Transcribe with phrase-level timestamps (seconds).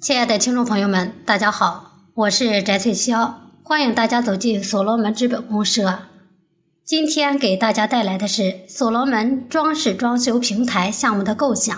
[0.00, 5.98] 亲爱的听众朋友们，大家好，我是翟翠霄，欢迎大家走进所罗门资本公社。
[6.84, 11.76] 今天给大家带来的是所罗门装饰装修平台项目的构想。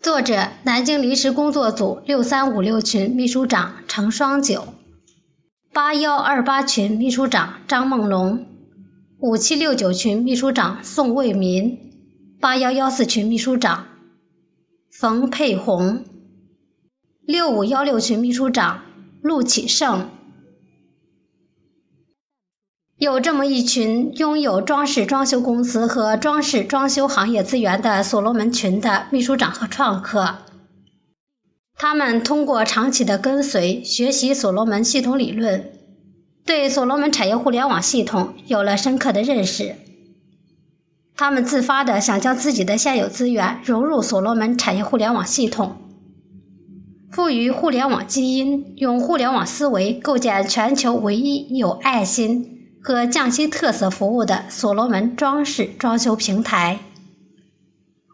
[0.00, 4.68] 作者：南京临时工作组六三五六群秘书长程双九，
[5.70, 8.46] 八幺二八群秘书长张梦龙，
[9.18, 11.78] 五七六九群秘书长宋卫民，
[12.40, 13.86] 八幺幺四群秘书长
[14.90, 16.04] 冯佩红，
[17.24, 18.82] 六五幺六群秘书长
[19.22, 20.10] 陆启胜。
[22.96, 30.38] 有这么一群拥有装饰装修公司和装饰装修行业资源的所罗门群的秘书长和创客，
[31.76, 35.70] 他们通过长期的跟随学习所罗门系统理论，
[36.44, 39.76] 对所罗门产业互联网系统有了深刻的认识。
[41.14, 45.76] 他们自发的想将自己的现有资源融入所罗门产业互联网系统，
[47.14, 52.48] 赋予互联网基因，用互联网思维构建全球唯一有爱心。
[52.84, 56.80] 和匠心特色服务的所罗门装饰装修平台，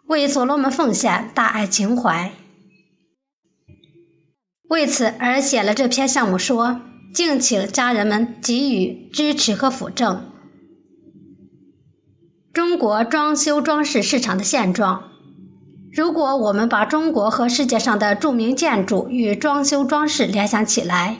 [0.08, 2.30] 为所罗门奉献大爱情怀。
[4.68, 6.82] 为此而写了这篇项目说，
[7.14, 10.30] 敬请家人们给予支持和辅正。
[12.52, 15.04] 中国装修装饰市场的现状，
[15.98, 21.16] 如果我们把中国和世界上的著名建筑与装修装饰联想起来，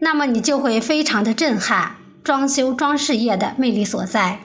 [0.00, 1.96] 那么你就会非常的震撼。
[2.22, 4.38] 装修装饰业的魅力所在。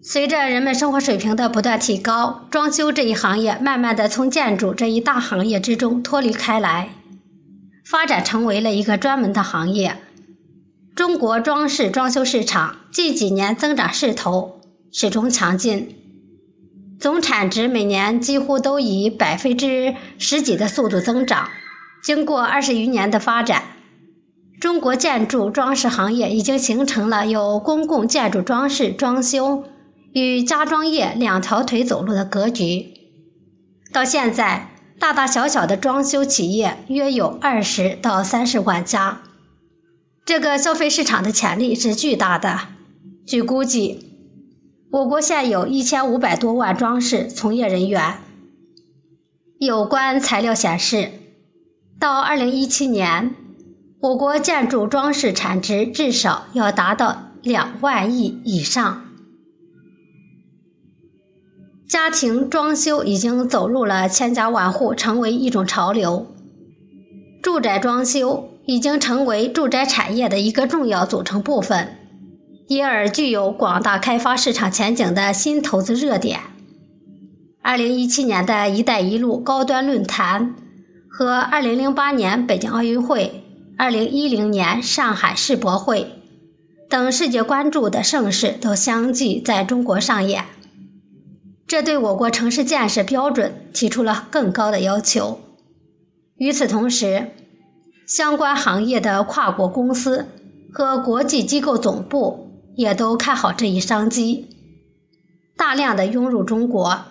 [0.00, 6.90] 随着人们生活水平的不断提高，装修这一行业慢慢的从建筑这一大行业之中脱离开来，
[7.84, 9.96] 发展成为了一个专门的行业。
[10.94, 14.60] 中国装饰装修市场近几年增长势头
[14.92, 15.96] 始终强劲，
[17.04, 21.50] 总产值每年几乎都以百分之十几的速度增长。
[22.02, 23.62] 经过二十余年的发展。
[24.58, 29.64] 中国建筑装饰行业已经形成了有公共建筑装饰装修
[30.14, 32.94] 与家装业两条腿走路的格局。
[33.92, 39.20] 到现在，大大小小的装修企业约有二十到三十万家，
[40.24, 42.60] 这个消费市场的潜力是巨大的。
[43.26, 44.13] 据估计，
[44.94, 48.14] 我国现有一千五百多万装饰从业人员。
[49.58, 51.10] 有关材料显示，
[51.98, 53.34] 到二零一七年。
[54.00, 59.04] 我国建筑装饰产值至少要达到两万亿以上。
[61.88, 66.28] 家庭装修已经走入了千家万户，成为一种潮流。
[67.42, 72.03] 住宅装修已经成为住宅产业的一个重要组成部分，
[72.66, 76.40] 因而具有广大开发市场前景的新投资热点。
[77.62, 80.54] 二零一七年的一带一路高端论坛
[81.08, 83.40] 和二零零八年北京奥运会。
[83.76, 86.22] 二零一零年上海世博会
[86.88, 90.44] 等世界关注的盛事都相继在中国上演，
[91.66, 95.40] 这对我国城市建设标准提出了更高的要求。
[96.36, 97.32] 与此同时，
[98.06, 100.28] 相关行业的跨国公司
[100.72, 102.43] 和国际机构总部
[102.76, 104.48] 也都看好这一商机，
[105.56, 107.04] 大量的涌入中国。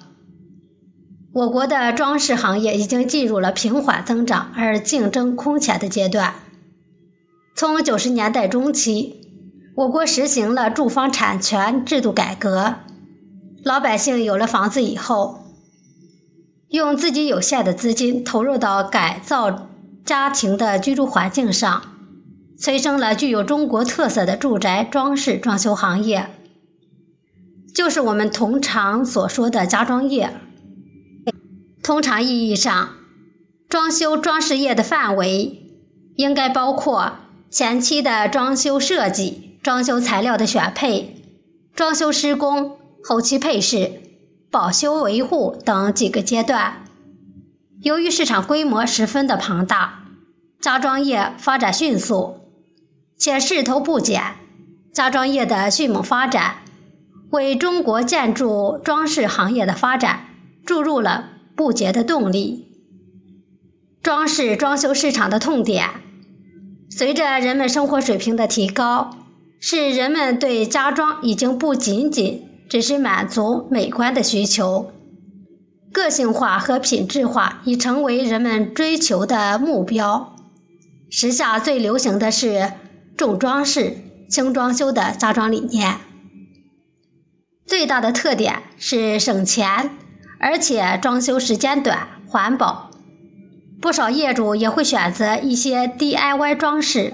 [1.34, 6.36] 我国的装饰行业已经进入了平缓增长而竞争空前的阶段。
[7.56, 9.22] 从九十年代中期，
[9.76, 12.76] 我国实行了住房产权制度改革，
[13.64, 15.46] 老百姓有了房子以后，
[16.70, 19.70] 用自己有限的资金投入到改造
[20.06, 21.93] 家庭的居住环境上，
[22.58, 26.30] 催生了具有中国特色的住宅装饰装修行业，
[27.74, 30.38] 就是我们通常所说的家装业。
[31.82, 32.90] 通常意义上，
[33.68, 35.74] 装修装饰业的范围
[36.16, 37.14] 应该包括。
[37.52, 41.22] 前期的装修设计、装修材料的选配、
[41.76, 44.02] 装修施工、后期配饰、
[44.50, 46.84] 保修维护等几个阶段。
[47.84, 50.06] 由于市场规模十分的庞大，
[50.60, 52.40] 家装业发展迅速，
[53.24, 54.22] 且势头不减，
[54.92, 56.56] 家装业的迅猛发展，
[57.30, 60.26] 为中国建筑装饰行业的发展
[60.66, 62.68] 注入了不竭的动力。
[64.02, 65.90] 装饰装修市场的痛点。
[66.90, 69.12] 随着人们生活水平的提高，
[69.58, 74.92] 使人们对家装已经不仅仅只是满足美观的需求，
[75.94, 80.36] 个性化和品质化已成为人们追求的目标。
[81.10, 82.74] 时下最流行的是
[83.16, 83.98] 重装饰、
[84.30, 85.98] 轻装修的家装理念，
[87.66, 89.92] 最大的特点是省钱，
[90.40, 92.90] 而且装修时间短、环保，
[93.80, 97.14] 不少业主也会选择一些 DIY 装饰，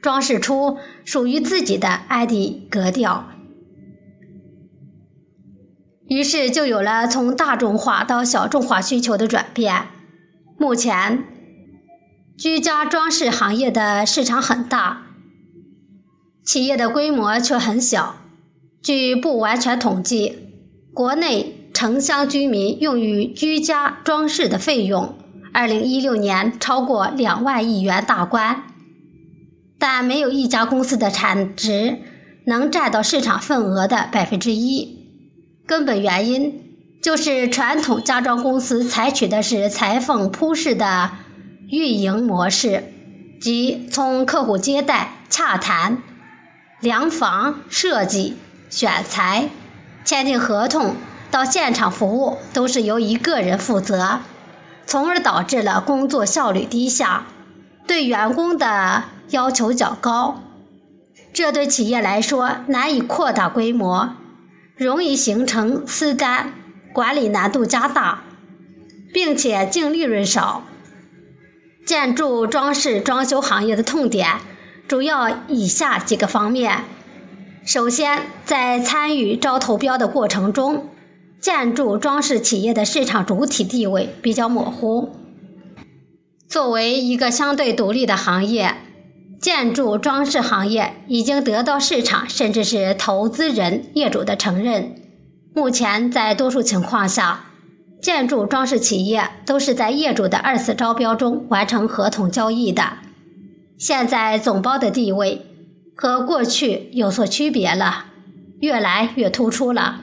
[0.00, 3.28] 装饰出属于自己的 ID 格调。
[6.08, 9.88] 于是就有了从大众化到小众化需求的转变。
[10.56, 11.24] 目前，
[12.38, 15.07] 居家装饰行业的市场很大，
[16.48, 18.14] 企业的规模却很小。
[18.82, 20.34] 据不完全统计，
[20.94, 25.14] 国内城乡居民用于居家装饰的费用，
[25.52, 28.62] 二零一六年超过两万亿元大关，
[29.78, 31.98] 但没有一家公司的产值
[32.46, 35.06] 能占到市场份额的百分之一。
[35.66, 41.10] 根本原因就是传统家装公司采取的是裁缝铺式的
[41.68, 42.84] 运营模式，
[43.38, 46.02] 即从客户接待、洽谈、
[46.80, 48.36] 量房、设计、
[48.70, 49.50] 选材、
[50.04, 50.94] 签订合同
[51.30, 54.20] 到现场服务都是由一个人负责，
[54.86, 57.24] 从而导致了工作效率低下，
[57.86, 60.40] 对员工的要求较高，
[61.32, 64.14] 这对企业来说难以扩大规模。
[64.76, 66.52] 容易形成私单，
[66.92, 68.22] 管理难度加大，
[69.12, 70.62] 并且净利润少。
[71.84, 74.36] 建筑装饰装修行业的痛点
[74.88, 76.84] 主要以下几个方面：
[77.62, 80.88] 首先，在参与招投标的过程中，
[81.38, 85.10] 建筑装饰企业的市场主体地位比较模糊。
[86.48, 88.76] 作为一个相对独立的行业。
[89.40, 94.96] 建筑装饰行业已经得到市场甚至是投资人、业主的承认。
[95.54, 97.44] 目前，在多数情况下，
[98.02, 102.94] 建筑装饰企业都是在业主的二次招标中完成合同交易的。
[103.78, 105.46] 现在总包的地位
[105.94, 108.06] 和过去有所区别了，
[108.58, 110.00] 越来越突出了。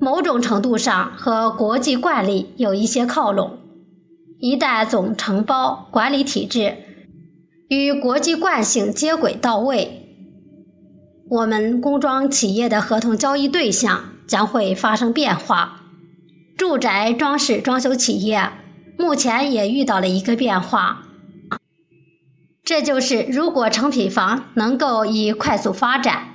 [0.00, 3.58] 某种程度上和国际惯例有一些靠拢。
[4.40, 6.76] 一旦总承包管理体制，
[7.68, 10.08] 与国际惯性接轨到位，
[11.30, 15.80] 我们工装企业的合同交易对象将会发生变化。
[16.58, 18.50] 住宅装饰装修企业
[18.98, 21.06] 目前也遇到了一个变化，
[22.64, 26.28] 这就是如果成品房能够以快速发展，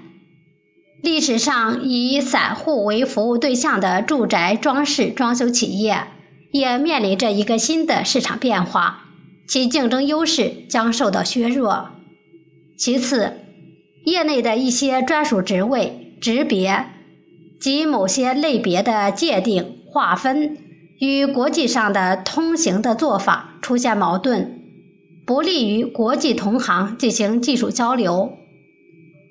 [1.02, 6.04] 历史上以散户为服务对象的住宅装饰装修企业
[6.52, 9.06] 也面临着一个新的市场变化。
[9.48, 11.90] 其竞争优势将受到削弱。
[12.78, 13.34] 其次，
[14.06, 16.86] 业内的一些专属职位、职别
[17.60, 20.56] 及某些类别的界定划分，
[21.00, 24.59] 与国际上的通行的做法出现矛盾，
[25.30, 28.34] 不利于国际同行进行技术交流。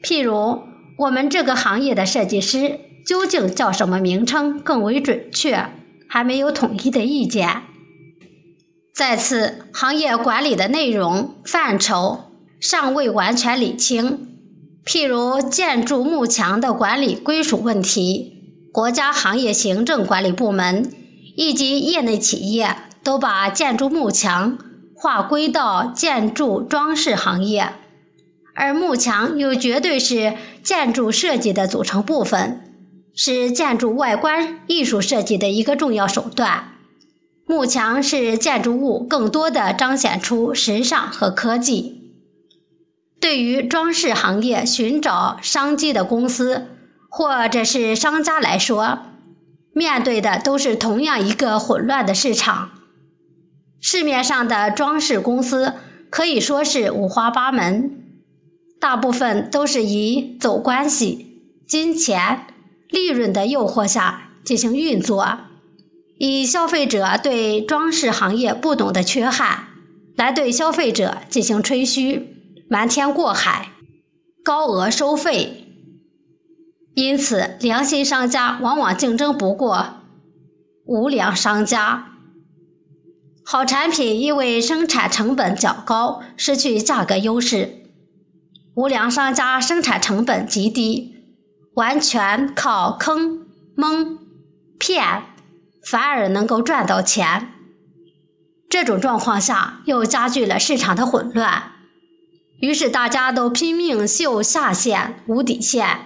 [0.01, 0.61] 譬如，
[0.97, 5.71] 我们这个行业的设计师究竟叫什么名称更为准确，
[6.09, 7.63] 还没有统一的意见。
[8.95, 12.27] 再次，行业管理的内容范畴
[12.61, 14.37] 尚未完全理清，
[14.87, 20.93] 譬如建筑幕墙的管理归属问题，国家行业行政管理部门
[21.37, 24.59] 以及业内企业都把建筑幕墙
[25.01, 27.73] 划归到建筑装饰行业，
[28.57, 30.35] 而幕墙又绝对是
[30.65, 32.61] 建筑设计的组成部分，
[33.15, 36.73] 是建筑外观艺术设计的一个重要手段。
[37.47, 42.13] 幕墙是建筑物更多的彰显出时尚和科技。
[43.21, 46.67] 对于装饰行业寻找商机的公司
[47.09, 48.99] 或者是商家来说，
[49.73, 52.73] 面对的都是同样一个混乱的市场。
[53.81, 55.75] 市面上的装饰公司
[56.11, 58.05] 可以说是五花八门，
[58.81, 62.47] 大部分都是以走关系、金钱、
[62.89, 65.41] 利润的诱惑下进行运作。
[66.19, 69.69] 以消费者对装饰行业不懂的缺憾，
[70.17, 72.37] 来对消费者进行吹嘘，
[72.69, 73.71] 瞒天过海，
[74.43, 75.65] 高额收费。
[76.95, 80.01] 因此，良心商家往往竞争不过
[80.85, 82.18] 无良商家。
[83.51, 87.87] 好产品因为生产成本较高，失去价格优势；
[88.75, 91.15] 无良商家生产成本极低，
[91.73, 94.19] 完全靠坑蒙
[94.79, 95.23] 骗。
[95.83, 97.49] 反而能够赚到钱，
[98.69, 101.73] 这种状况下又加剧了市场的混乱，
[102.61, 106.01] 于是大家都拼命秀下限、无底线，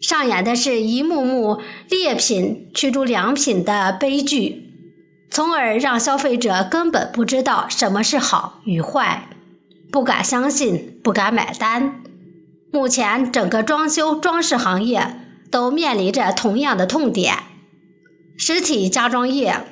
[0.00, 4.61] 上演的是一幕幕劣品驱逐良品的悲剧，
[5.32, 9.30] 从而让消费者根本不知道什么是好与坏，
[9.90, 12.02] 不敢相信，不敢买单。
[12.70, 15.18] 目前整个装修装饰行业
[15.50, 17.34] 都面临着同样的痛点。
[18.36, 19.64] 实体家装业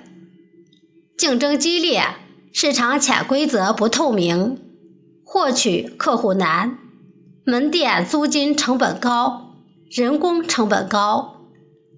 [1.19, 2.05] 竞争激烈，
[2.55, 4.59] 市场潜规则不透明，
[5.27, 6.79] 获取客户难，
[7.45, 9.53] 门店租金成本高，
[9.91, 11.37] 人工成本高，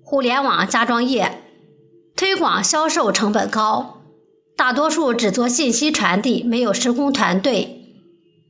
[0.02, 1.41] 互联网家装业
[2.14, 4.02] 推广销售成本高，
[4.56, 7.94] 大多数只做信息传递，没有施工团队，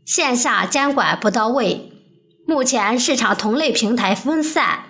[0.05, 1.93] 线下监管不到位，
[2.47, 4.85] 目前市场同类平台分散，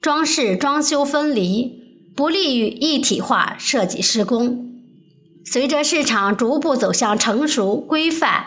[0.00, 4.64] 装饰装修分离，不利于一体化设计施工。
[5.44, 8.46] 随着市场逐步走向成熟规范，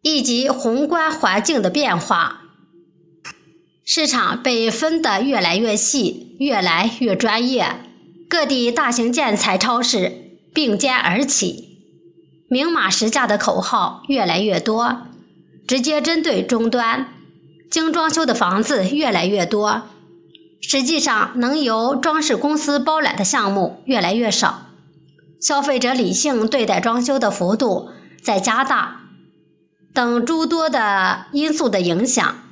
[0.00, 2.42] 以及宏观环境的变化，
[3.84, 7.66] 市场被分得越来越细，越来越专业。
[8.28, 11.78] 各地大型建材超市并肩而起，
[12.48, 15.06] 明码实价的口号越来越多，
[15.66, 17.08] 直接针对终端
[17.70, 19.84] 精装修的房子越来越多。
[20.60, 24.66] 实际上，能由装饰公司包揽的项目越来越少。
[25.40, 27.90] 消费者理性对待装修的幅度
[28.22, 29.02] 在加大，
[29.94, 32.42] 等诸多的因素的影响，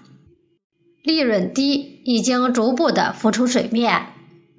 [1.03, 4.07] 利润低已经逐步的浮出水面，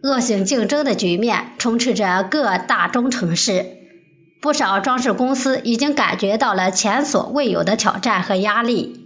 [0.04, 3.66] 恶性竞争的局面充斥着各大中城市，
[4.40, 9.04] 不少装饰公司已经感觉到了前所未有的挑战和压力。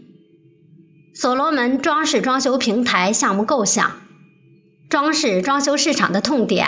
[1.14, 3.92] 所罗门装饰装修平台项目构想，
[4.90, 6.68] 装饰装修市场的痛点。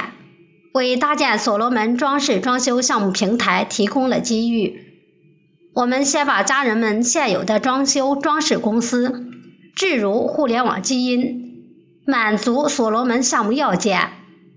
[0.74, 4.80] 为搭建所罗门装饰装修项目平台提供了机遇。
[5.76, 9.28] 我们先把家人们现有的装修装饰公司
[9.76, 11.43] 置入互联网基因，
[12.06, 14.10] 满足所罗门项目要件，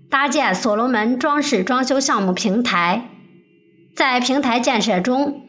[0.09, 3.09] 搭建所罗门装饰装修项目平台。
[3.95, 5.43] 在平台建设中，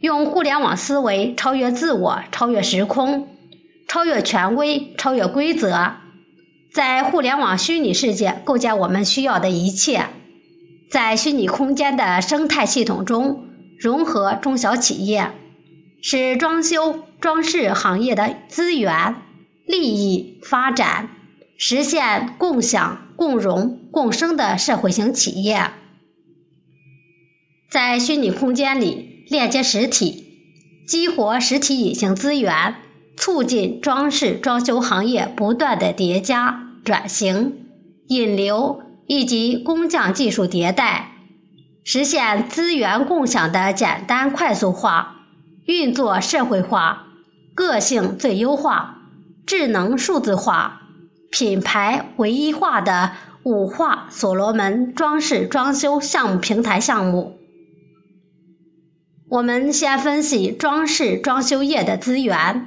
[0.00, 3.28] 用互联网思维超越自我，超越时空，
[3.88, 5.92] 超越权威，超越规则。
[6.72, 10.06] 在互联网虚拟世界构建我们需要的一切，
[10.90, 13.48] 在虚拟空间的生态系统中
[13.80, 15.32] 融合中小企业，
[16.02, 19.16] 使装修装饰行业的资源、
[19.66, 21.08] 利益发展，
[21.58, 25.72] 实现共享、共荣、共生的社会型企业。
[27.70, 30.24] 在虚拟空间里链接实体，
[30.86, 32.76] 激活实体隐形资源。
[33.20, 37.66] 促进装饰装修行业不断的叠加、转型、
[38.06, 41.10] 引流以及工匠技术迭代，
[41.82, 45.16] 实现资源共享的简单快速化、
[45.66, 47.08] 运作社会化、
[47.56, 48.98] 个性最优化、
[49.44, 50.82] 智能数字化、
[51.30, 57.38] 品牌唯一化的五化所罗门装饰装修项目平台项目。
[59.28, 62.66] 我们先分析装饰装修业的资源。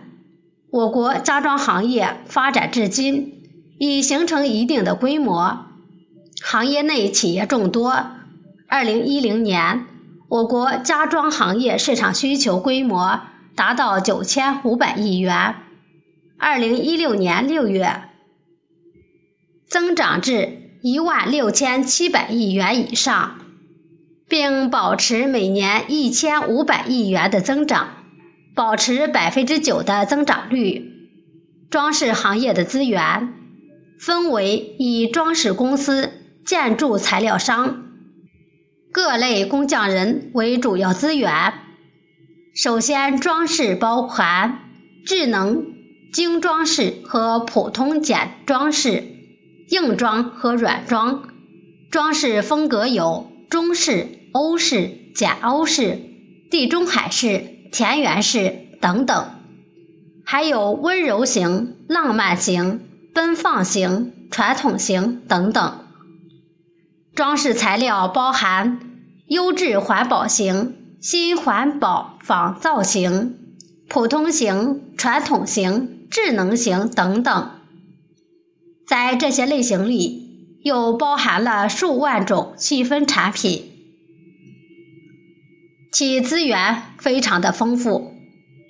[0.69, 3.43] 我国家装行业发展至今，
[3.79, 5.65] 已形成一定的规模，
[6.41, 8.05] 行业内企业众多。
[8.67, 9.85] 二零一零年，
[10.29, 13.19] 我国家装行业市场需求规模
[13.55, 15.55] 达到九千五百亿元，
[16.37, 18.03] 二零一六年六月
[19.71, 23.39] 增长至一万六千七百亿元以上，
[24.27, 27.93] 并保持每年一千五百亿元的增长。
[28.53, 30.91] 保持百分之九的增长率。
[31.69, 33.33] 装饰行业的资源
[33.97, 36.11] 分为以装饰公司、
[36.45, 37.85] 建筑材料商、
[38.91, 41.53] 各类工匠人为主要资源。
[42.53, 44.59] 首先，装饰包含
[45.05, 45.65] 智能
[46.11, 49.10] 精装饰和普通简装饰、
[49.71, 51.23] 硬装和软装。
[51.89, 55.99] 装饰风格有中式、欧式、简欧式、
[56.49, 57.57] 地中海式。
[57.73, 59.29] 田园式等等，
[60.25, 62.81] 还有温柔型、浪漫型、
[63.13, 65.85] 奔放型、传统型等等。
[67.15, 68.77] 装饰材料包含
[69.25, 73.37] 优质环保型、新环保仿造型、
[73.87, 77.51] 普通型、传统型、智能型等等。
[78.91, 83.71] 在这些类型里，又包含了数万种细分产品。
[85.93, 88.11] 其资源非常的丰富。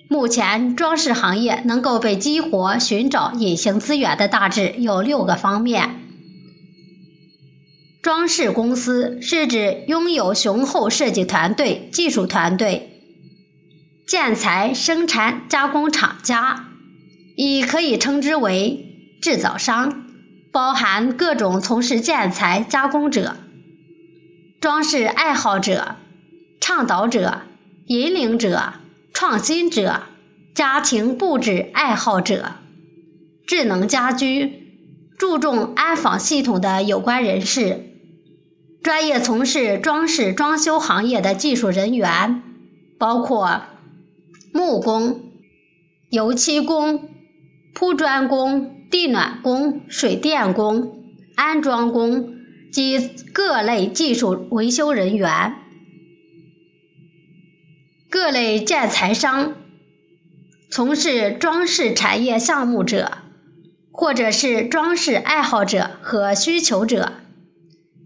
[0.08, 5.90] 目前装饰行业能够被激活、寻找隐形资源的大致有六个方面。
[8.00, 13.00] 装饰公司是指拥有雄厚设计团队、技术团队、
[14.06, 16.68] 建材生产加工厂家，
[17.34, 20.01] 亦可以称之为制造商，
[20.52, 23.36] 包含各种从事建材加工者、
[24.60, 25.96] 装饰爱好者。
[26.64, 27.42] 倡导者、
[27.86, 28.74] 引领者、
[29.12, 30.04] 创新者、
[30.54, 32.52] 家庭布置爱好者、
[33.48, 34.78] 智能家居、
[35.18, 37.96] 注重安防系统的有关人士、
[38.80, 42.44] 专业从事装饰装修行业的技术人员，
[42.96, 43.62] 包括
[44.52, 45.32] 木工、
[46.10, 47.10] 油漆工、
[47.74, 51.02] 铺砖工、地暖工、水电工、
[51.34, 52.34] 安装工
[52.70, 52.98] 及
[53.32, 55.54] 各类技术维修人员、
[58.10, 59.54] 各类建材商、
[60.70, 63.18] 从事装饰产业项目者，
[63.90, 67.14] 或者是装饰爱好者和需求者。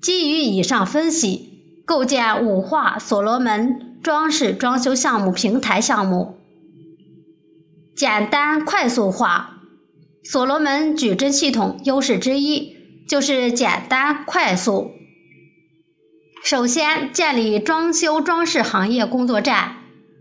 [0.01, 6.39] 基于以上分析，构建五化所罗门装饰装修项目平台项目。
[7.97, 9.56] 简单快速化，
[10.29, 14.91] 所罗门矩阵系统优势之一就是简单快速。
[16.43, 19.77] 首先，建立装修装饰行业工作站，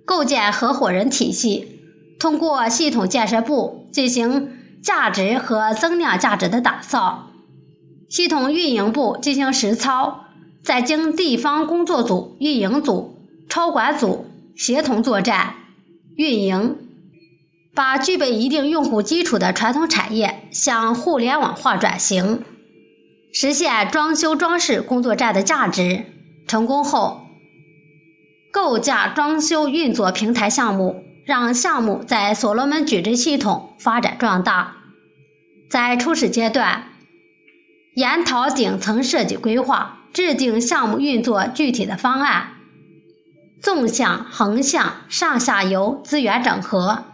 [0.05, 1.79] 构建合伙人体系，
[2.19, 4.51] 通过系统建设部进行
[4.83, 7.31] 价值和增量价值的打造。
[8.07, 10.25] 系统运营部进行实操，
[10.63, 13.17] 再经地方工作组、运营组、
[13.49, 15.55] 超管组协同作战
[16.15, 16.84] 运营，
[17.75, 22.43] 把具备一定用户基础的传统产业向互联网化转型，
[23.33, 26.05] 实现装修装饰工作站的价值。
[26.47, 27.27] 成功后，
[28.51, 34.77] 构架装修运作平台项目，让项目在所罗门矩阵系统发展壮大。
[35.69, 36.85] 在初始阶段。
[37.95, 42.49] 研讨顶层设计规划，制定项目运作具体的方案，
[43.61, 47.05] 纵向、横向、上下游资源整合，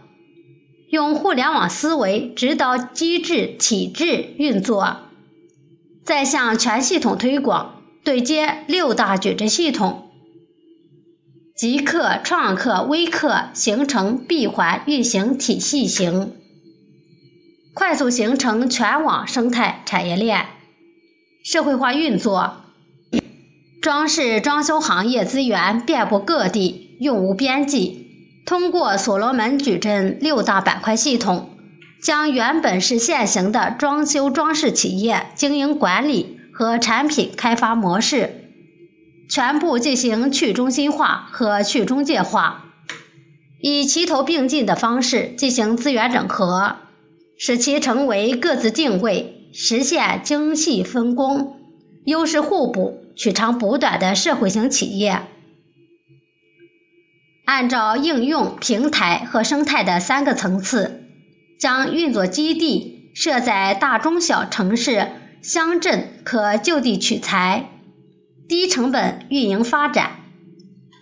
[0.92, 4.98] 用互联网思维指导机制体制运作，
[6.04, 10.10] 再向全系统推广，对接六大矩阵系统，
[11.56, 16.36] 极客、创客、微客，形成闭环运行体系型，
[17.72, 20.44] 快速形成全网生态产业链。
[21.42, 22.56] 社会化运作，
[23.80, 28.01] 装饰装修行业资源遍布各地，永无边际。
[28.44, 31.50] 通过所罗门矩阵六大板块系统，
[32.02, 38.48] 将原本是现行的装修装饰企业经营管理和产品开发模式，
[39.28, 42.64] 全部进行去中心化和去中介化，
[43.60, 46.76] 以齐头并进的方式进行资源整合，
[47.38, 49.38] 使其成为各自定位。
[49.54, 51.58] 实现精细分工、
[52.06, 55.24] 优势互补、取长补短的社会型企业。
[57.52, 61.02] 按照应用、平台和生态的三个层次，
[61.60, 65.08] 将运作基地设在大中小城市、
[65.42, 67.68] 乡镇，可就地取材，
[68.48, 70.12] 低成本运营发展，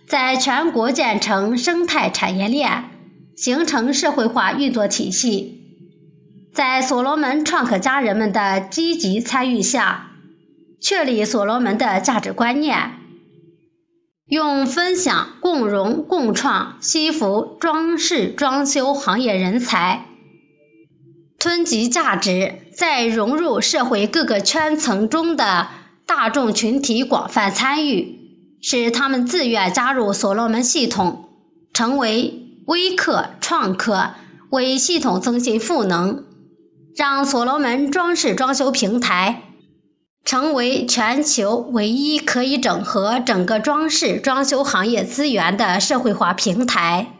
[0.08, 2.90] 在全国建成生态产业链，
[3.36, 5.56] 形成社会化运作体系。
[6.52, 10.10] 在所罗门创客家人们的积极参与下，
[10.80, 12.90] 确立所罗门的价值观念，
[14.30, 20.06] 用分享、共荣、共创吸服装饰装修行业人才，
[21.36, 25.66] 囤积价值，再融入社会各个圈层中的
[26.06, 28.20] 大众群体广泛参与，
[28.62, 31.28] 使他们自愿加入所罗门系统，
[31.72, 34.10] 成为微客、创客，
[34.50, 36.24] 为系统增信赋能。
[36.94, 39.49] 让所罗门装饰装修平台
[40.24, 47.14] 成为全球唯一可以整合整个装饰装修行业资源的社会化平台，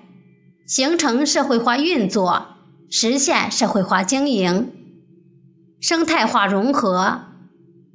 [0.66, 2.46] 形成社会化运作，
[2.90, 4.72] 实现社会化经营、
[5.80, 7.22] 生态化融合。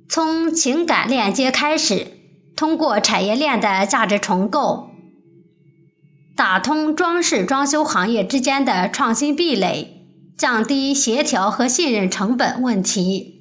[0.09, 2.07] 从情感链接开始，
[2.55, 4.89] 通过产业链的价值重构，
[6.35, 9.91] 打通装饰装修行业之间的创新壁垒。
[10.37, 13.34] 降低协调和信任成本问题，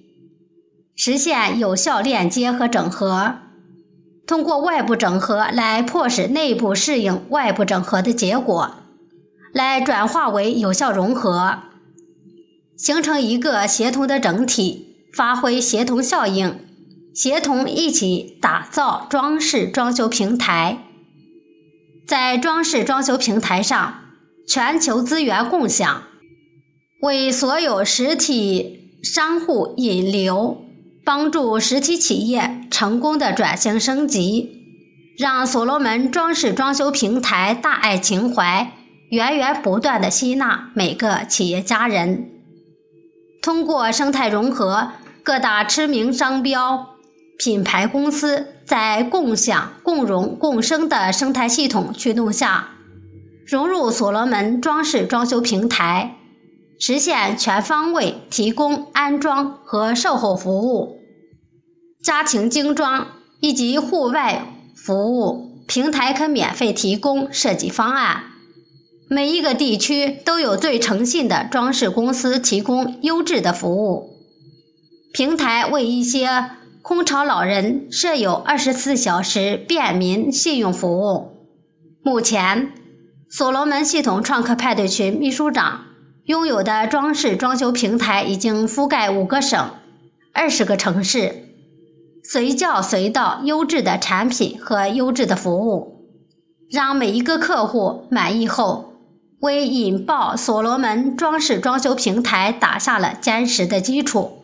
[0.95, 3.37] 实现有效链接和整合。
[4.27, 8.77] 通过外部整合来迫使内部适应外部整合的结果，
[9.53, 11.59] 来转化为有效融合，
[12.77, 16.59] 形成一个协同的整体，发挥协同效应，
[17.15, 20.79] 协同一起打造装饰装修平台。
[22.07, 24.01] 在装饰装修平台上，
[24.49, 26.03] 全球资源共享。
[27.03, 30.64] 为所有实体商户引流，
[31.05, 34.63] 帮助实体企业成功的转型升级，
[35.19, 38.73] 让所罗门装饰装修平台大爱情怀
[39.11, 42.31] 源源不断的吸纳每个企业家人。
[43.43, 46.97] 通过生态融合，各大知名商标、
[47.39, 52.71] 品牌公司在共享、共荣、共生的生态系统驱动下，
[53.47, 56.17] 融入所罗门装饰装修平台。
[56.79, 60.99] 实现全方位提供安装和售后服务，
[62.03, 63.07] 家庭精装
[63.41, 68.25] 以及户外服务，平台可免费提供设计方案。
[69.09, 74.11] 每一个地区都有最诚信的装饰公司提供优质的服务。
[75.13, 76.51] 平台为一些
[76.83, 81.31] 空巢老人设有二十四小时便民信用服务。
[82.03, 82.73] 目前，
[83.31, 85.84] 所罗门系统创客派对群秘书长
[86.27, 89.71] 拥有的装饰装修平台已经覆盖五个省、
[90.33, 91.51] 二十个城市，
[92.23, 96.07] 随叫随到优质的产品和优质的服务，
[96.71, 98.93] 让每一个客户满意后。
[99.41, 104.39] 为引爆所罗门装饰装修平台打下了坚实的基础，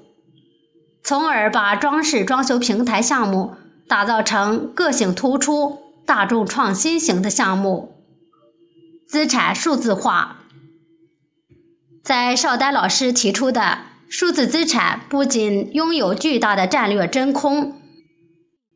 [1.02, 3.52] 从而把装饰装修平台项目
[3.88, 7.94] 打造成个性突出、大众创新型的项目。
[9.08, 10.39] 资产数字化，
[12.02, 17.76] 在邵丹老师提出的数字资产不仅拥有巨大的战略真空。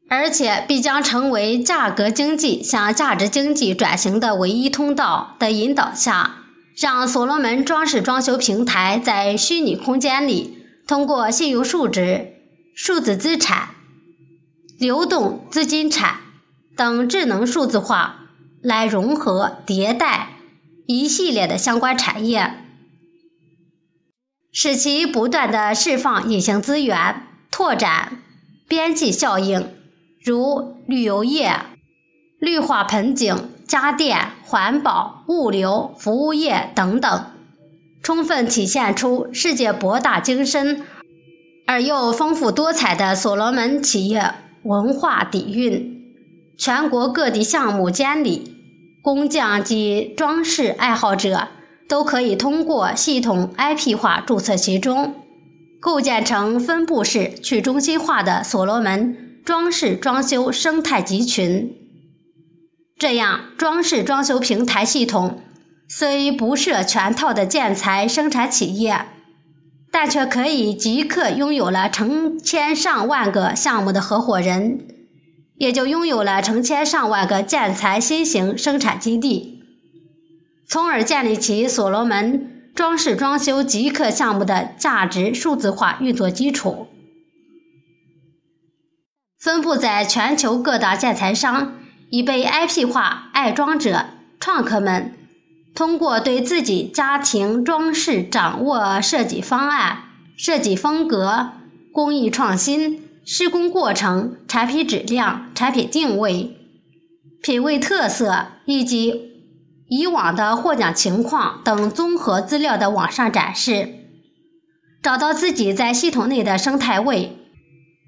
[0.07, 6.37] 而且必将成为价格经济向价值经济转型的唯一通道的引导下，
[6.79, 12.35] 让所罗门装饰装修平台在虚拟空间里，通过信用数值、
[12.77, 13.71] 数字资产、
[14.79, 16.19] 流动资金产
[16.77, 18.27] 等智能数字化
[18.63, 20.29] 来融合迭代
[20.87, 22.64] 一系列的相关产业，
[24.57, 28.23] 使其不断的释放隐形资源，拓展
[28.69, 29.69] 边际效应。
[30.23, 31.57] 如旅游业、
[32.39, 37.25] 绿化盆景、家电、环保、物流、服务业等等，
[38.01, 40.87] 充分体现出世界博大精深
[41.67, 46.15] 而又丰富多彩的所罗门企业文化底蕴。
[46.57, 48.55] 全国各地项目监理、
[49.03, 51.49] 工匠及装饰爱好者
[51.89, 55.15] 都可以通过系统 IP 化注册其中，
[55.81, 59.19] 构建成分布式去中心化的所罗门。
[59.45, 61.77] 装饰装修生态集群，
[62.97, 65.43] 这样装饰装修平台系统
[65.87, 69.05] 虽不设全套的建材生产企业，
[69.93, 74.79] 但却可以即刻拥有了成千上万个项目的合伙人，
[75.59, 79.54] 也就拥有了成千上万个建材新型生产基地，
[80.67, 86.89] 从而建立起所罗门装饰装修极客项目的价值数字化运作基础。
[89.39, 91.75] 分布在全球各大建材商
[92.11, 94.07] 已被 IP 化爱装者
[94.41, 95.13] 创客们，
[95.75, 100.05] 通过对自己家庭装饰掌握设计方案、
[100.37, 101.51] 设计风格、
[101.93, 106.57] 工艺创新、施工过程、产品质量、产品定位、
[107.43, 109.34] 品味特色以及
[109.97, 113.91] 以往的获奖情况等综合资料的网上展示，
[115.01, 117.39] 找到自己在系统内的生态位。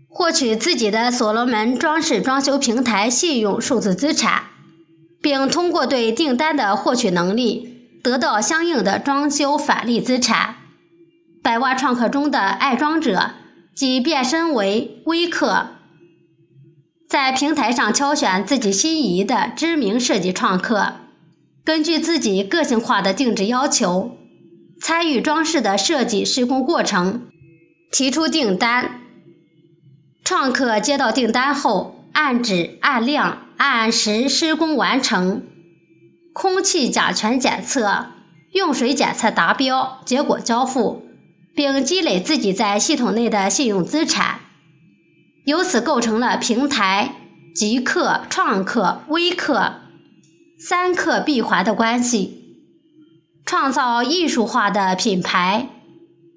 [0.09, 4.45] 获取自己的所罗门装饰装修平台信用数字资产，
[5.23, 10.57] 并通过对订单的获取能力得到相应的装修返利资产。
[11.43, 13.31] 百万创客中的爱装者
[13.77, 15.67] 即变身为微客，
[17.09, 20.95] 在平台上挑选自己心仪的知名设计创客，
[21.67, 24.17] 根据自己个性化的定制要求，
[24.81, 27.23] 参与装饰的设计施工过程，
[27.91, 29.01] 提出订单。
[30.23, 35.43] 创客接到订单后，按质、按量、按时施工完成，
[36.33, 38.07] 空气甲醛检测、
[38.53, 41.03] 用水检测达标，结果交付，
[41.57, 44.39] 并积累自己在系统内的信用资产，
[45.45, 47.17] 由此构成了平台
[47.53, 49.81] 极客、创客、微客
[50.59, 52.63] 三客闭环的关系，
[53.45, 55.69] 创造艺术化的品牌。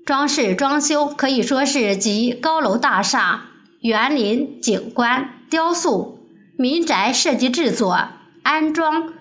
[0.05, 3.45] 装饰装修可以说是集高楼大厦。
[3.81, 6.19] 园林景观、雕塑、
[6.57, 8.09] 民宅设计制作、
[8.43, 9.13] 安装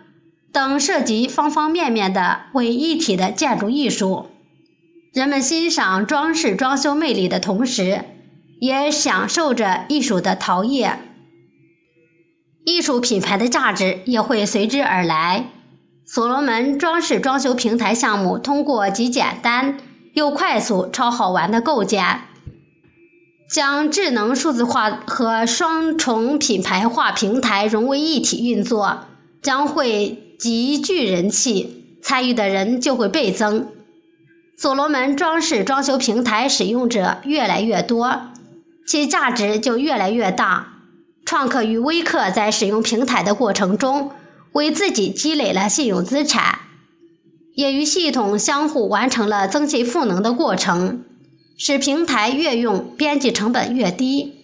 [0.51, 4.27] 等涉及方方面面的为一体的建筑艺术，
[5.13, 8.05] 人们欣赏装饰装修魅力的同时，
[8.61, 10.99] 也享受着艺术的陶冶，
[12.69, 15.47] 艺术品牌的价值也会随之而来。
[16.05, 19.79] 所罗门装饰装修平台项目通过极简单
[20.13, 22.21] 又快速、超好玩的构建。
[23.51, 29.07] 将智能数字化和双重品牌化平台融为一体运作，
[29.41, 33.69] 将会极具人气，参与的人就会倍增。
[34.59, 38.21] 所罗门装饰装修平台使用者越来越多，
[38.87, 40.75] 其价值就越来越大。
[41.29, 44.13] 创客与微客在使用平台的过程中，
[44.53, 46.61] 为自己积累了信用资产，
[47.55, 51.05] 也与系统相互完成了增信赋能的过程。
[51.59, 54.37] 使平台越用边际成本越低，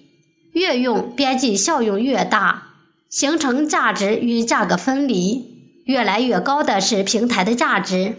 [0.53, 2.65] 越用边际效用越大，
[3.09, 5.81] 形成价值与价格分离。
[5.87, 8.17] 越来越高的是平台的价值，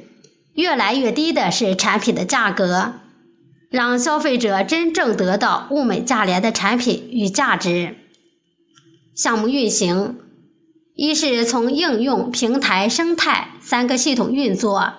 [0.56, 2.94] 越来越低的是产品的价格，
[3.70, 7.98] 让消费者真正得到物美价廉的产品与价值。
[9.16, 10.18] 项目运行，
[10.94, 14.94] 一是从应用、平台、生态三个系统运作，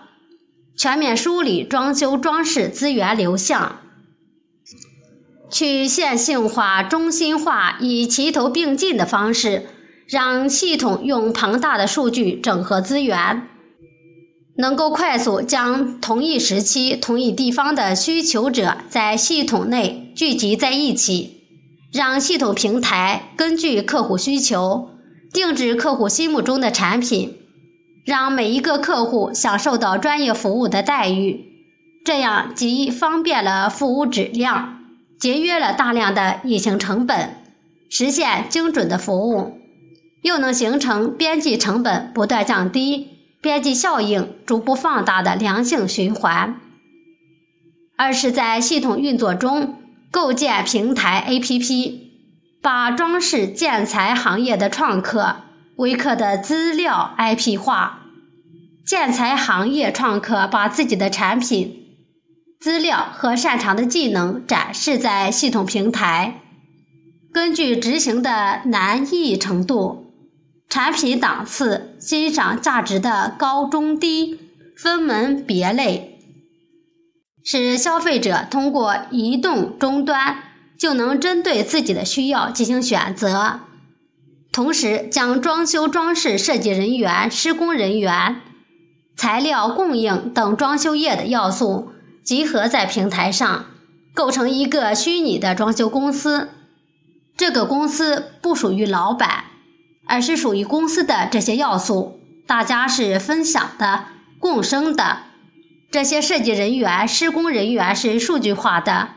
[0.77, 3.81] 全面梳理装修装饰资源流向，
[5.51, 9.67] 去线性化、中心化，以齐头并进的方式。
[10.09, 13.49] 让系统用庞大的数据整合资源，
[14.57, 21.36] 能够快速将同一时期、同一地方的需求者在系统内聚集在一起，
[21.97, 24.91] 让系统平台根据客户需求
[25.33, 27.39] 定制客户心目中的产品，
[28.05, 31.47] 让每一个客户享受到专业服务的待遇。
[32.05, 34.81] 这样既方便了服务质量，
[35.19, 37.37] 节约了大量的隐形成本，
[37.89, 39.59] 实现精准的服务。
[40.23, 43.09] 又能形成边际成本不断降低、
[43.41, 46.61] 边际效应逐步放大的良性循环。
[47.97, 49.77] 二是，在系统运作中
[50.17, 52.01] 构建平台 APP，
[52.63, 55.43] 把装饰建材行业的创客、
[55.77, 58.07] 微客的资料 IP 化，
[58.87, 61.99] 建材行业创客把自己的产品、
[62.59, 66.41] 资料和擅长的技能展示在系统平台，
[67.31, 70.15] 根据执行的难易程度。
[70.71, 74.41] 产品档次、欣赏价值的高中低
[74.79, 76.16] 分门别类，
[77.49, 80.39] 使消费者通过移动终端
[80.77, 83.61] 就能针对自己的需要进行选择。
[84.53, 88.41] 同时，将装修装饰设计人员、施工人员、
[89.17, 91.93] 材料供应等装修业的要素
[92.25, 93.67] 集合在平台上，
[94.13, 96.49] 构成一个虚拟的装修公司。
[97.37, 99.45] 这个公司不属于老板。
[100.09, 104.05] 而是属于公司的这些要素，大家是分享的、
[104.39, 105.19] 共生的。
[105.91, 109.11] 这些设计人员、施工人员是数据化的，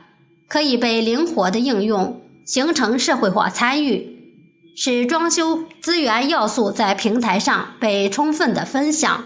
[0.47, 4.17] 可以被灵活的应用，形成社会化参与，
[4.75, 9.25] 使装修资源要素在平台上被充分的分享，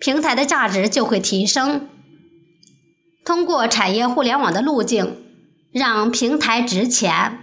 [0.00, 1.88] 平台的价值就会提升。
[3.24, 5.16] 通过产业互联网的路径，
[5.72, 7.40] 让平台值钱。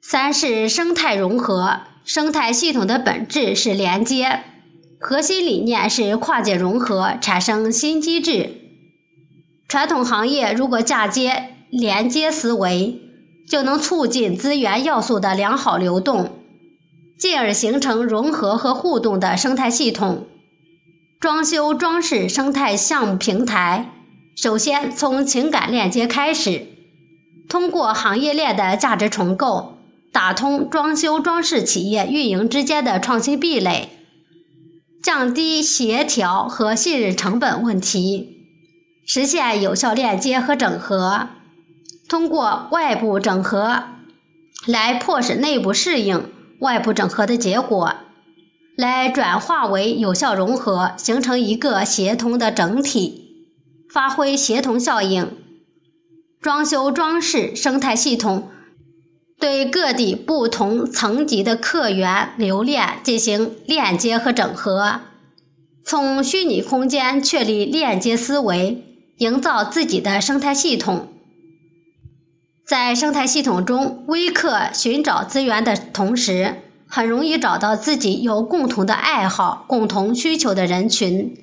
[0.00, 1.80] 三是生态融合。
[2.04, 4.42] 生态系统的本质是连接，
[5.00, 8.50] 核心理念是跨界融合，产生新机制。
[9.68, 13.00] 传统行业如果嫁接连接思维，
[13.48, 16.32] 就能促进资源要素的良好流动，
[17.16, 20.26] 进而形成融合和互动的生态系统。
[21.20, 23.92] 装修装饰生态项目平台，
[24.36, 26.66] 首先从情感链接开始，
[27.48, 29.74] 通过行业链的价值重构。
[30.10, 33.90] 打通装修装饰企业运营之间的创新壁垒，
[35.02, 38.46] 降低协调和信任成本问题，
[39.06, 41.28] 实现有效链接和整合。
[42.08, 43.84] 通过外部整合
[44.66, 46.30] 来迫使内部适应
[46.60, 47.94] 外部整合的结果，
[48.76, 53.46] 来转化为有效融合，形成一个协同的整体，
[53.92, 55.36] 发挥协同效应。
[56.40, 58.48] 装修装饰生态系统。
[59.40, 65.00] 对各地不同层级的客源流链进行链接和整合，
[65.84, 68.82] 从虚拟空间确立链接思维，
[69.18, 71.08] 营造自己的生态系统。
[72.66, 76.56] 在生态系统中，微客寻找资源的同时，
[76.88, 81.34] 很容易找到自己有共同的爱好、共同需求的人群。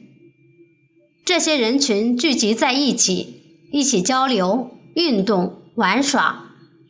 [1.24, 6.42] 这些人群聚集在一起，一起交流、运动、玩耍。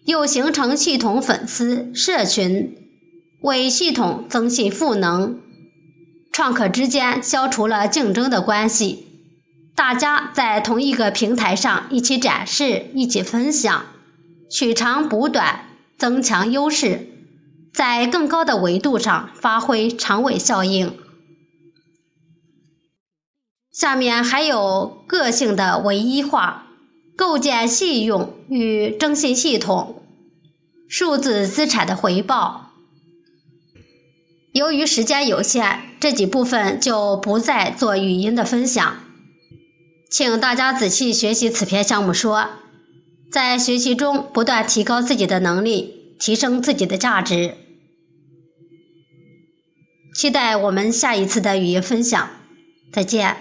[0.06, 2.78] 又形成系统粉丝社群，
[3.42, 5.42] 为系统增信赋能。
[6.32, 9.08] 创客之间消除了竞争的关系，
[9.74, 13.86] 大家在同一个平台上一起展示、一起分享，
[14.52, 15.66] 取长补短，
[15.98, 17.08] 增强优势，
[17.74, 20.94] 在更高的维度上发挥长尾效应。
[23.72, 26.65] 下面还有个性的唯一化。
[27.16, 30.04] 构建信用与征信系统，
[30.88, 32.74] 数字资产的回报。
[34.52, 39.00] 由于时间有限，这几部分就不再做语音的分享，
[40.10, 42.50] 请大家仔细学习此篇项目说，
[43.32, 47.56] 在学习中不断提高自己的能力，提升自己的价值。
[50.14, 52.30] 期待我们下一次的语音分享，
[52.94, 53.36] 再见。